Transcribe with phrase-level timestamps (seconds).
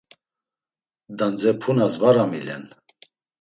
[1.19, 2.63] Dandzepunas var amilen.